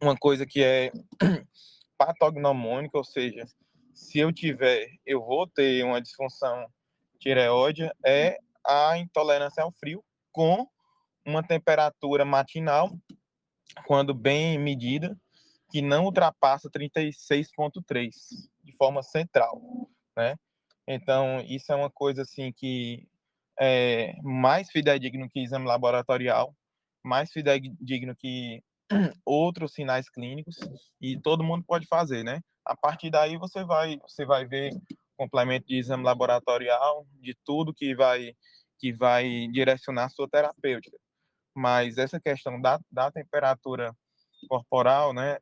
[0.00, 0.90] uma coisa que é
[1.98, 3.44] patognomônica, ou seja,
[3.92, 6.66] se eu tiver, eu vou ter uma disfunção
[7.18, 10.66] tireoide, é a intolerância ao frio com
[11.26, 12.90] uma temperatura matinal,
[13.86, 15.16] quando bem medida,
[15.72, 18.12] que não ultrapassa 36,3
[18.62, 19.58] de forma central,
[20.14, 20.36] né?
[20.86, 23.08] Então, isso é uma coisa assim que
[23.58, 26.54] é mais fidedigno que exame laboratorial,
[27.02, 28.62] mais fidedigno que
[29.24, 30.58] outros sinais clínicos
[31.00, 32.42] e todo mundo pode fazer, né?
[32.66, 34.72] A partir daí você vai você vai ver
[35.16, 38.36] complemento de exame laboratorial, de tudo que vai
[38.78, 40.98] que vai direcionar a sua terapêutica.
[41.54, 43.96] Mas essa questão da, da temperatura
[44.48, 45.38] corporal, né,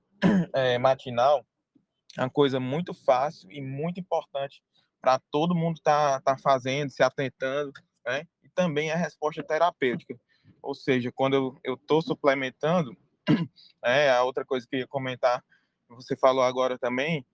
[0.55, 1.45] é, matinal,
[2.17, 4.63] é uma coisa muito fácil e muito importante
[5.01, 7.73] para todo mundo tá, tá fazendo, se atentando,
[8.05, 8.27] né?
[8.43, 10.19] E também a resposta terapêutica.
[10.63, 12.97] Ou seja, quando eu estou suplementando,
[13.85, 15.43] é, a outra coisa que eu ia comentar,
[15.89, 17.25] você falou agora também,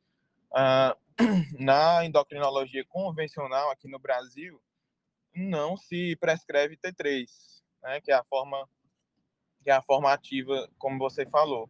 [0.52, 0.96] uh,
[1.58, 4.60] na endocrinologia convencional aqui no Brasil,
[5.34, 7.26] não se prescreve T3,
[7.82, 8.68] né, que é a forma
[9.62, 11.68] que é a forma ativa, como você falou,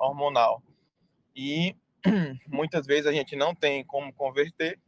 [0.00, 0.62] hormonal.
[1.36, 1.76] E
[2.48, 4.80] muitas vezes a gente não tem como converter,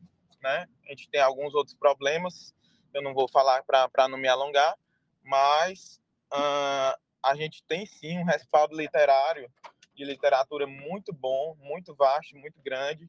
[0.42, 0.66] né?
[0.85, 2.55] A gente tem alguns outros problemas,
[2.92, 4.77] eu não vou falar para não me alongar,
[5.22, 6.01] mas
[6.33, 9.51] uh, a gente tem sim um respaldo literário
[9.94, 13.09] de literatura muito bom, muito vasto, muito grande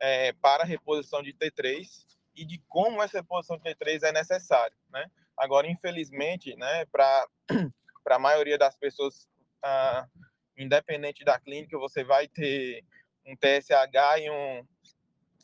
[0.00, 4.74] é, para a reposição de T3 e de como essa reposição de T3 é necessária,
[4.88, 5.10] né?
[5.36, 7.26] Agora, infelizmente, né, para
[8.08, 9.28] a maioria das pessoas,
[9.62, 10.06] ah,
[10.62, 12.84] independente da clínica, você vai ter
[13.26, 14.66] um TSH e um,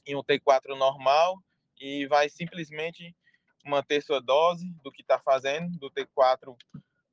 [0.07, 1.39] e um T4 normal
[1.81, 3.15] e vai simplesmente
[3.65, 6.57] manter sua dose do que está fazendo, do T4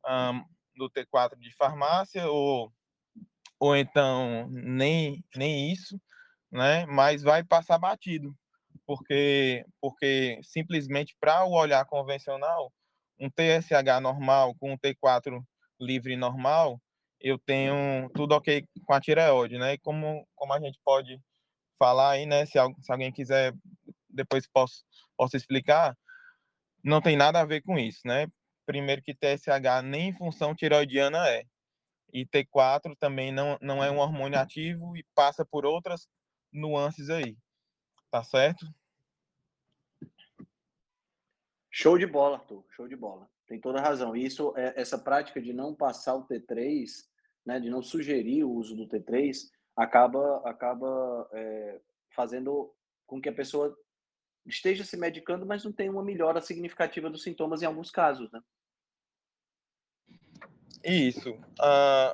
[0.07, 2.71] um, do T4 de farmácia ou
[3.59, 5.99] ou então nem nem isso,
[6.51, 6.85] né?
[6.85, 8.35] Mas vai passar batido,
[8.85, 12.73] porque porque simplesmente para o olhar convencional,
[13.19, 15.41] um TSH normal com um T4
[15.79, 16.81] livre normal,
[17.23, 19.73] eu tenho tudo ok com a tireoide, né?
[19.73, 21.19] E como como a gente pode
[21.79, 22.45] falar aí, né?
[22.45, 23.53] Se, se alguém quiser
[24.09, 24.83] depois posso
[25.17, 25.97] posso explicar,
[26.83, 28.27] não tem nada a ver com isso, né?
[28.65, 31.45] Primeiro que TSH nem função tiroidiana é.
[32.13, 36.07] E T4 também não, não é um hormônio ativo e passa por outras
[36.51, 37.35] nuances aí.
[38.11, 38.67] Tá certo?
[41.71, 42.63] Show de bola, Arthur.
[42.69, 43.27] Show de bola.
[43.47, 44.15] Tem toda razão.
[44.15, 46.85] E isso, é, essa prática de não passar o T3,
[47.45, 51.81] né, de não sugerir o uso do T3, acaba, acaba é,
[52.15, 52.73] fazendo
[53.05, 53.77] com que a pessoa
[54.45, 58.41] esteja se medicando, mas não tenha uma melhora significativa dos sintomas em alguns casos, né?
[60.83, 61.31] Isso.
[61.31, 62.13] Uh,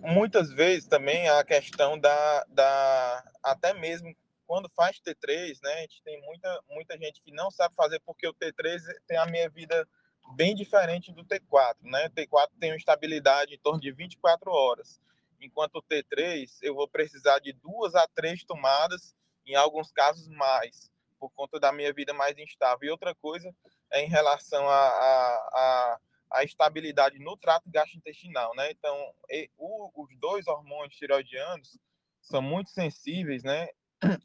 [0.00, 4.14] muitas vezes também a questão da, da até mesmo
[4.46, 8.26] quando faz T3, né, a gente tem muita, muita gente que não sabe fazer porque
[8.28, 9.88] o T3 tem a minha vida
[10.34, 12.06] bem diferente do T4, né?
[12.06, 15.00] O T4 tem uma estabilidade em torno de 24 horas,
[15.40, 19.14] enquanto o T3 eu vou precisar de duas a três tomadas,
[19.46, 22.88] em alguns casos mais, por conta da minha vida mais instável.
[22.88, 23.54] E outra coisa
[23.90, 26.00] é em relação à a, a,
[26.32, 28.70] a, estabilidade no trato gastrointestinal, né?
[28.70, 28.96] Então,
[29.28, 31.78] e, o, os dois hormônios tiroidianos
[32.20, 33.68] são muito sensíveis, né,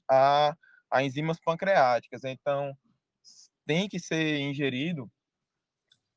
[0.09, 0.55] a,
[0.89, 2.23] a enzimas pancreáticas.
[2.23, 2.77] Então,
[3.65, 5.11] tem que ser ingerido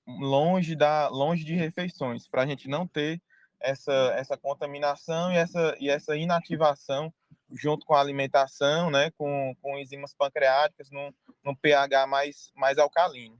[0.06, 3.20] longe da longe de refeições para a gente não ter
[3.60, 7.12] essa essa contaminação e essa e essa inativação
[7.52, 11.12] junto com a alimentação, né, com, com enzimas pancreáticas num,
[11.44, 13.38] num pH mais mais alcalino.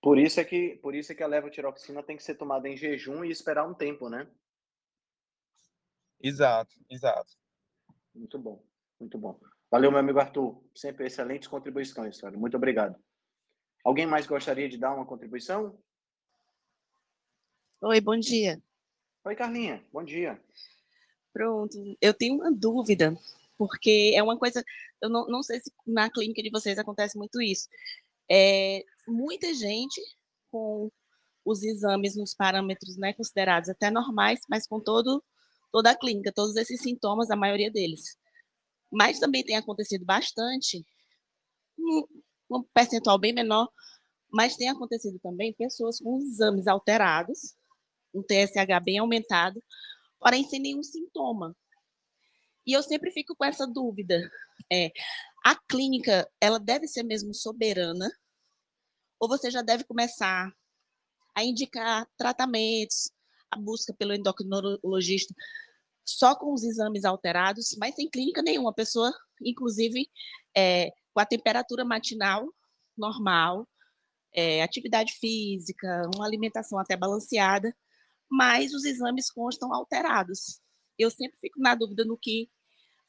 [0.00, 2.76] Por isso é que por isso é que a levotiroxina tem que ser tomada em
[2.76, 4.26] jejum e esperar um tempo, né?
[6.20, 7.32] Exato, exato.
[8.14, 8.64] Muito bom,
[8.98, 9.38] muito bom.
[9.70, 10.60] Valeu, meu amigo Arthur.
[10.74, 12.36] Sempre excelentes contribuições, cara.
[12.36, 12.96] Muito obrigado.
[13.84, 15.78] Alguém mais gostaria de dar uma contribuição?
[17.80, 18.60] Oi, bom dia.
[19.24, 20.40] Oi, Carlinha, bom dia.
[21.32, 23.16] Pronto, eu tenho uma dúvida,
[23.56, 24.64] porque é uma coisa,
[25.00, 27.68] eu não, não sei se na clínica de vocês acontece muito isso.
[28.30, 30.00] É, muita gente
[30.50, 30.90] com
[31.44, 35.22] os exames nos parâmetros né, considerados até normais, mas com todo,
[35.72, 38.18] toda a clínica, todos esses sintomas, a maioria deles.
[38.90, 40.84] Mas também tem acontecido bastante,
[42.50, 43.68] um percentual bem menor,
[44.30, 47.56] mas tem acontecido também pessoas com exames alterados,
[48.14, 49.62] um TSH bem aumentado,
[50.18, 51.56] porém sem nenhum sintoma.
[52.66, 54.30] E eu sempre fico com essa dúvida:
[54.70, 54.90] é,
[55.44, 58.10] a clínica ela deve ser mesmo soberana,
[59.18, 60.52] ou você já deve começar
[61.34, 63.10] a indicar tratamentos,
[63.50, 65.34] a busca pelo endocrinologista
[66.08, 68.70] só com os exames alterados, mas sem clínica nenhuma.
[68.70, 70.08] A pessoa, inclusive,
[70.56, 72.46] é, com a temperatura matinal
[72.96, 73.68] normal,
[74.32, 77.76] é, atividade física, uma alimentação até balanceada,
[78.30, 80.60] mas os exames constam alterados.
[80.96, 82.48] Eu sempre fico na dúvida no que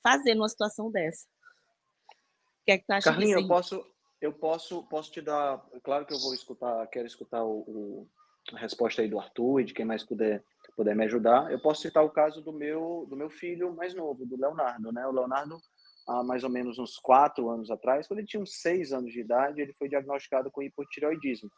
[0.01, 1.27] fazer numa situação dessa.
[1.27, 3.85] O que é que tu acha Carlinha, eu posso,
[4.19, 5.63] eu posso, posso te dar.
[5.83, 8.09] Claro que eu vou escutar, quero escutar o, o,
[8.53, 10.43] a resposta aí do Arthur e de quem mais puder,
[10.75, 11.51] puder me ajudar.
[11.51, 15.05] Eu posso citar o caso do meu, do meu filho mais novo, do Leonardo, né?
[15.05, 15.61] O Leonardo,
[16.09, 19.21] há mais ou menos uns quatro anos atrás, quando ele tinha uns seis anos de
[19.21, 21.49] idade, ele foi diagnosticado com hipotireoidismo.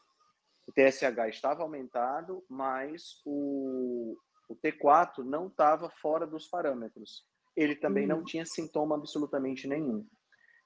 [0.68, 4.18] O TSH estava aumentado, mas o,
[4.50, 7.26] o T4 não estava fora dos parâmetros.
[7.56, 10.06] Ele também não tinha sintoma absolutamente nenhum.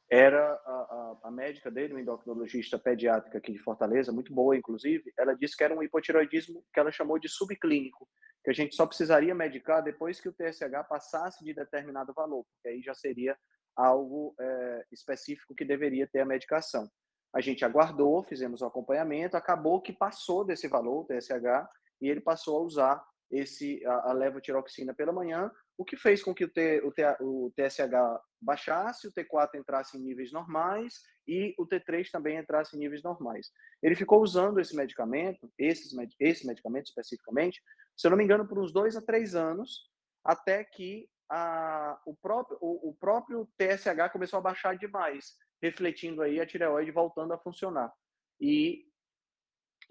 [0.09, 5.11] Era a, a, a, médica dele, uma endocrinologista pediátrica aqui de Fortaleza, muito boa, inclusive,
[5.17, 8.07] ela disse que era um hipotiroidismo que ela chamou de subclínico,
[8.43, 12.67] que a gente só precisaria medicar depois que o TSH passasse de determinado valor, porque
[12.67, 13.35] aí já seria
[13.75, 16.89] algo é, específico que deveria ter a medicação.
[17.33, 21.67] A gente aguardou, fizemos o acompanhamento, acabou que passou desse valor, o TSH,
[22.01, 26.33] e ele passou a usar esse a, a levotiroxina pela manhã, o que fez com
[26.33, 31.53] que o, T, o, T, o TSH baixasse, o T4 entrasse em níveis normais e
[31.57, 33.49] o T3 também entrasse em níveis normais.
[33.81, 37.61] Ele ficou usando esse medicamento, esses, esse medicamento especificamente,
[37.97, 39.89] se eu não me engano, por uns dois a três anos,
[40.23, 46.39] até que a, o, próprio, o, o próprio TSH começou a baixar demais, refletindo aí
[46.39, 47.91] a tireoide voltando a funcionar.
[48.39, 48.85] E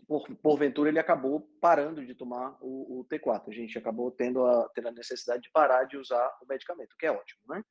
[0.07, 3.49] por, porventura ele acabou parando de tomar o, o, T4.
[3.49, 6.97] A gente acabou tendo a, tendo a necessidade de parar de usar o medicamento, o
[6.97, 7.63] que é ótimo, né?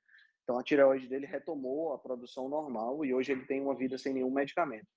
[0.44, 4.14] Então a tireoide dele retomou a produção normal e hoje ele tem uma vida sem
[4.14, 4.88] nenhum medicamento.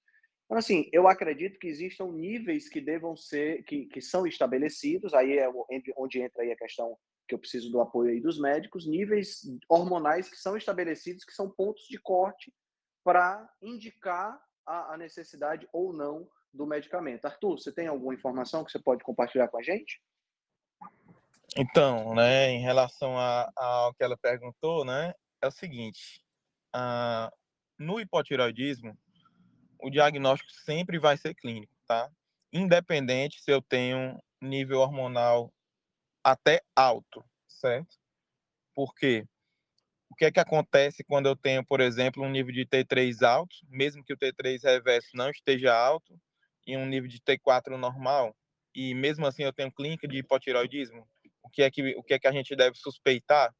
[0.46, 5.38] Então, assim, eu acredito que existam níveis que devam ser, que, que são estabelecidos, aí
[5.38, 5.48] é
[5.96, 6.96] onde entra aí a questão
[7.26, 11.50] que eu preciso do apoio aí dos médicos, níveis hormonais que são estabelecidos, que são
[11.50, 12.52] pontos de corte
[13.04, 17.24] para indicar a, a necessidade ou não do medicamento.
[17.24, 20.00] Arthur, você tem alguma informação que você pode compartilhar com a gente?
[21.56, 26.20] Então, né, em relação a, ao que ela perguntou, né, é o seguinte:
[26.72, 27.32] a,
[27.78, 28.96] no hipotiroidismo,
[29.80, 32.10] o diagnóstico sempre vai ser clínico, tá?
[32.52, 35.52] Independente se eu tenho nível hormonal
[36.26, 37.96] até alto, certo?
[38.74, 39.24] Por quê?
[40.10, 43.54] O que é que acontece quando eu tenho, por exemplo, um nível de T3 alto,
[43.68, 46.18] mesmo que o T3 reverso não esteja alto,
[46.66, 48.34] em um nível de T4 normal
[48.74, 51.08] e mesmo assim eu tenho clínica de hipotiroidismo,
[51.42, 53.54] o que é que o que é que a gente deve suspeitar?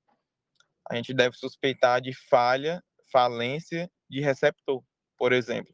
[0.90, 4.82] A gente deve suspeitar de falha, falência de receptor,
[5.16, 5.72] por exemplo.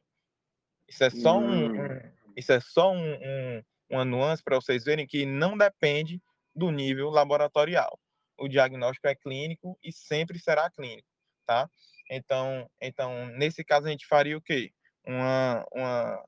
[0.87, 2.13] Isso é só um, um hum.
[2.37, 6.23] isso é só um, um, uma nuance para vocês verem que não depende
[6.55, 7.99] do nível laboratorial.
[8.39, 11.09] O diagnóstico é clínico e sempre será clínico,
[11.47, 11.69] tá?
[12.11, 14.73] Então, então nesse caso a gente faria o quê?
[15.07, 16.25] Uma, uma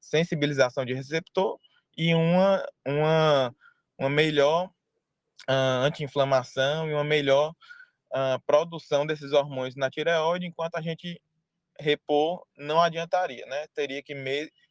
[0.00, 1.58] sensibilização de receptor
[1.96, 3.54] e uma, uma,
[3.98, 4.66] uma melhor
[5.48, 7.50] uh, anti-inflamação e uma melhor
[8.12, 11.20] uh, produção desses hormônios na tireoide, enquanto a gente
[11.78, 13.66] repor não adiantaria, né?
[13.74, 14.14] Teria que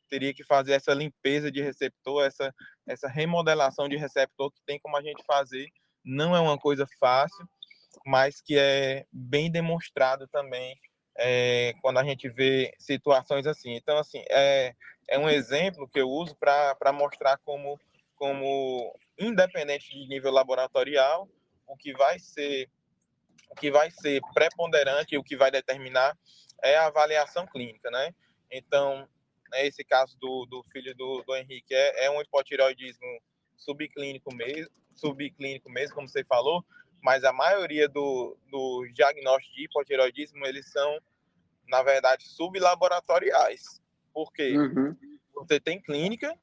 [0.07, 2.53] teria que fazer essa limpeza de receptor, essa
[2.87, 5.69] essa remodelação de receptor que tem como a gente fazer,
[6.03, 7.47] não é uma coisa fácil,
[8.05, 10.79] mas que é bem demonstrado também
[11.17, 13.75] é, quando a gente vê situações assim.
[13.75, 14.73] Então, assim, é,
[15.09, 17.79] é um exemplo que eu uso para mostrar como,
[18.15, 21.27] como, independente de nível laboratorial,
[21.65, 22.69] o que vai ser
[23.49, 26.17] o que vai ser preponderante o que vai determinar
[26.61, 28.13] é a avaliação clínica, né?
[28.51, 29.07] Então,
[29.51, 33.21] né, esse caso do, do filho do, do Henrique é, é um hipotireoidismo
[33.55, 36.63] subclínico mesmo, subclínico mesmo, como você falou,
[37.01, 40.99] mas a maioria do, do diagnóstico de hipotireoidismo, eles são,
[41.67, 43.81] na verdade, sublaboratoriais.
[44.13, 44.95] Porque uhum.
[45.33, 46.37] você tem clínica,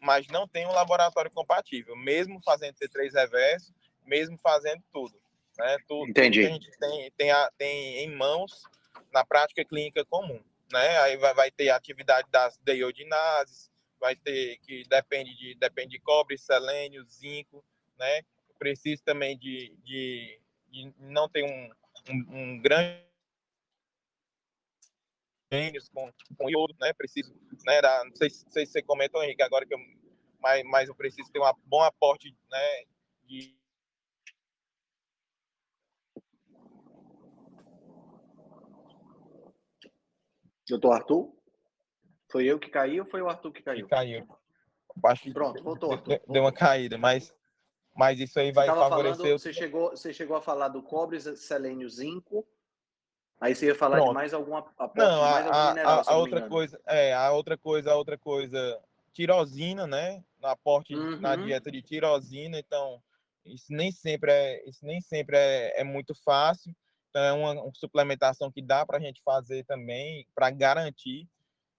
[0.00, 5.14] mas não tem um laboratório compatível, mesmo fazendo T3 reverso, mesmo fazendo tudo.
[5.58, 5.76] Né?
[5.88, 6.40] Tudo, Entendi.
[6.40, 8.62] Que a gente tem, tem, a, tem em mãos
[9.12, 10.40] na prática clínica comum.
[10.72, 10.98] Né?
[10.98, 16.36] Aí vai, vai ter atividade das deiodinases, vai ter que depende de, depende de cobre,
[16.36, 17.64] selênio, zinco,
[17.98, 18.22] né?
[18.58, 21.70] Preciso também de, de, de não ter um,
[22.10, 23.06] um, um grande
[25.92, 26.92] com, com iodo, né?
[26.94, 27.80] Preciso, né?
[27.80, 29.78] Da, não sei, sei se você comentou, Henrique, agora que eu,
[30.40, 32.84] mas, mas eu preciso ter um bom aporte, né?
[33.24, 33.56] De
[40.68, 41.32] Doutor Arthur?
[42.30, 43.86] Foi eu que caí ou foi o Arthur que caiu?
[43.86, 44.28] Que caiu.
[44.96, 46.08] Baixo, Pronto, voltou, Arthur.
[46.08, 47.34] Deu, deu uma caída, mas,
[47.94, 49.16] mas isso aí vai favorecer...
[49.16, 52.46] Falando, você, chegou, você chegou a falar do cobre, selênio, zinco,
[53.40, 54.08] Aí você ia falar Pronto.
[54.08, 57.30] de mais alguma aporte, Não, a, mais a, mineral, a, a outra coisa, é, a
[57.32, 58.80] outra coisa, a outra coisa,
[59.12, 60.24] tirosina, né?
[60.42, 61.44] Aporte na Uhum.
[61.44, 63.02] dieta de tirosina, então
[63.44, 66.74] isso nem sempre é, isso nem sempre é, é muito fácil.
[67.16, 71.26] Então é uma, suplementação que dá para a gente fazer também para garantir.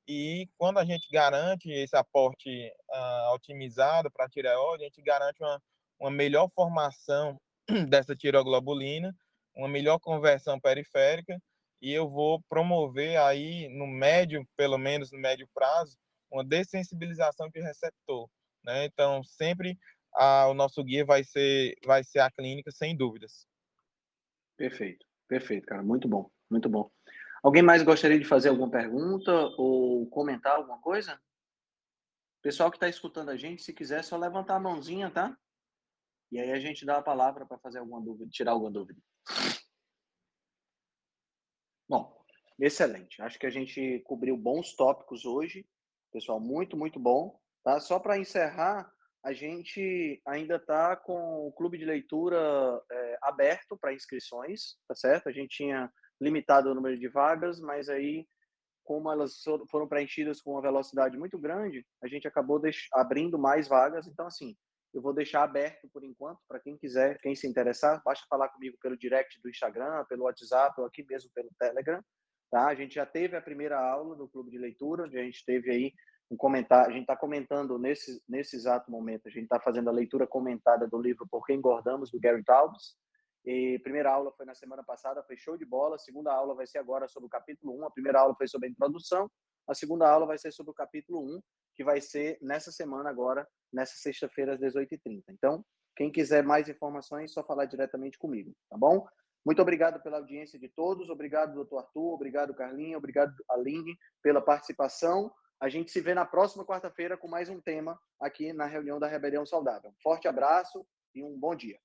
[0.07, 5.43] E quando a gente garante esse aporte ah, otimizado para a tireoide, a gente garante
[5.43, 5.61] uma,
[5.99, 7.39] uma melhor formação
[7.87, 9.15] dessa tiroglobulina,
[9.55, 11.39] uma melhor conversão periférica
[11.79, 15.95] e eu vou promover aí no médio, pelo menos no médio prazo,
[16.31, 18.27] uma dessensibilização de receptor,
[18.63, 18.85] né?
[18.85, 19.77] Então, sempre
[20.15, 23.45] a, o nosso guia vai ser vai ser a clínica sem dúvidas.
[24.57, 25.83] Perfeito, perfeito, cara.
[25.83, 26.91] Muito bom, muito bom.
[27.43, 31.19] Alguém mais gostaria de fazer alguma pergunta ou comentar alguma coisa?
[32.41, 35.37] Pessoal que está escutando a gente, se quiser, é só levantar a mãozinha, tá?
[36.31, 38.99] E aí a gente dá a palavra para fazer alguma dúvida, tirar alguma dúvida.
[41.87, 42.21] Bom,
[42.59, 43.21] excelente.
[43.21, 45.65] Acho que a gente cobriu bons tópicos hoje.
[46.11, 47.39] Pessoal, muito, muito bom.
[47.63, 47.79] Tá?
[47.79, 48.91] Só para encerrar,
[49.27, 52.37] a gente ainda está com o clube de leitura
[52.89, 55.27] é, aberto para inscrições, tá certo?
[55.27, 58.25] A gente tinha limitado o número de vagas, mas aí,
[58.85, 62.61] como elas foram preenchidas com uma velocidade muito grande, a gente acabou
[62.93, 64.07] abrindo mais vagas.
[64.07, 64.55] Então, assim,
[64.93, 68.77] eu vou deixar aberto por enquanto para quem quiser, quem se interessar, basta falar comigo
[68.81, 72.01] pelo direct do Instagram, pelo WhatsApp ou aqui mesmo pelo Telegram.
[72.49, 72.67] Tá?
[72.67, 75.69] A gente já teve a primeira aula no clube de leitura, onde a gente teve
[75.69, 75.93] aí
[76.29, 79.93] um comentário, a gente está comentando nesse, nesse exato momento, a gente está fazendo a
[79.93, 82.95] leitura comentada do livro Por que Engordamos, do Gary Taubes.
[83.45, 85.97] E primeira aula foi na semana passada, foi show de bola.
[85.97, 87.85] Segunda aula vai ser agora sobre o capítulo 1.
[87.85, 89.31] A primeira aula foi sobre a introdução.
[89.65, 91.41] A segunda aula vai ser sobre o capítulo 1,
[91.75, 95.23] que vai ser nessa semana agora, nessa sexta-feira, às 18h30.
[95.29, 95.63] Então,
[95.95, 99.07] quem quiser mais informações, é só falar diretamente comigo, tá bom?
[99.45, 101.09] Muito obrigado pela audiência de todos.
[101.09, 102.15] Obrigado, doutor Arthur.
[102.15, 102.97] Obrigado, Carlinha.
[102.97, 105.31] Obrigado, Aline, pela participação.
[105.59, 109.07] A gente se vê na próxima quarta-feira com mais um tema aqui na reunião da
[109.07, 109.91] Rebelião Saudável.
[110.03, 110.85] Forte abraço
[111.15, 111.79] e um bom dia.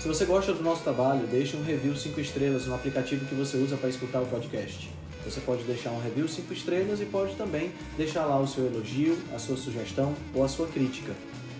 [0.00, 3.56] Se você gosta do nosso trabalho, deixe um review 5 estrelas no aplicativo que você
[3.56, 4.90] usa para escutar o podcast.
[5.24, 9.16] Você pode deixar um review 5 estrelas e pode também deixar lá o seu elogio,
[9.32, 11.12] a sua sugestão ou a sua crítica.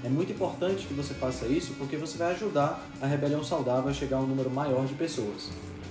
[0.04, 3.94] É muito importante que você faça isso porque você vai ajudar a Rebelião Saudável a
[3.94, 5.50] chegar a um número maior de pessoas.